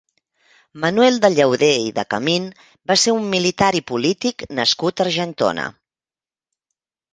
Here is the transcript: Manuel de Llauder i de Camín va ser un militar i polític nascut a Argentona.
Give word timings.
Manuel 0.85 1.19
de 1.25 1.29
Llauder 1.35 1.69
i 1.89 1.91
de 1.97 2.05
Camín 2.13 2.47
va 2.93 2.97
ser 3.03 3.15
un 3.19 3.29
militar 3.35 3.69
i 3.83 3.83
polític 3.93 4.49
nascut 4.63 5.03
a 5.03 5.09
Argentona. 5.09 5.71